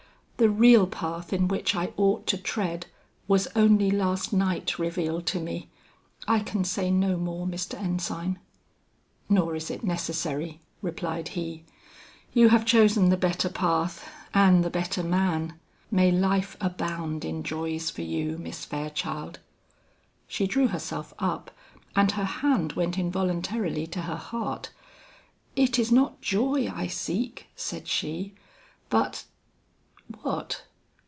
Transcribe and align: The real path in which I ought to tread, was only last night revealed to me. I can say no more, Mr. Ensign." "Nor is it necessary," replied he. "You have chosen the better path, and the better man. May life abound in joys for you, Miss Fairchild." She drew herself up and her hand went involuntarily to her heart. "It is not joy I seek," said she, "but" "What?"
The 0.37 0.49
real 0.49 0.87
path 0.87 1.33
in 1.33 1.47
which 1.47 1.75
I 1.75 1.93
ought 1.97 2.25
to 2.25 2.35
tread, 2.39 2.87
was 3.27 3.47
only 3.55 3.91
last 3.91 4.33
night 4.33 4.79
revealed 4.79 5.27
to 5.27 5.39
me. 5.39 5.69
I 6.27 6.39
can 6.39 6.63
say 6.63 6.89
no 6.89 7.15
more, 7.15 7.45
Mr. 7.45 7.79
Ensign." 7.79 8.39
"Nor 9.29 9.55
is 9.55 9.69
it 9.69 9.83
necessary," 9.83 10.59
replied 10.81 11.27
he. 11.37 11.63
"You 12.33 12.49
have 12.49 12.65
chosen 12.65 13.09
the 13.09 13.17
better 13.17 13.49
path, 13.49 14.09
and 14.33 14.63
the 14.63 14.71
better 14.71 15.03
man. 15.03 15.59
May 15.91 16.11
life 16.11 16.57
abound 16.59 17.23
in 17.23 17.43
joys 17.43 17.91
for 17.91 18.01
you, 18.01 18.39
Miss 18.39 18.65
Fairchild." 18.65 19.37
She 20.27 20.47
drew 20.47 20.69
herself 20.69 21.13
up 21.19 21.51
and 21.95 22.13
her 22.13 22.25
hand 22.41 22.73
went 22.73 22.97
involuntarily 22.97 23.85
to 23.85 24.01
her 24.01 24.15
heart. 24.15 24.71
"It 25.55 25.77
is 25.77 25.91
not 25.91 26.19
joy 26.19 26.67
I 26.73 26.87
seek," 26.87 27.45
said 27.55 27.87
she, 27.87 28.33
"but" 28.89 29.25
"What?" 30.23 30.63